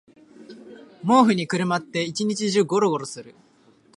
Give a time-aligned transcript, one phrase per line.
[1.03, 3.35] 毛布にくるまって一日中ゴロゴロする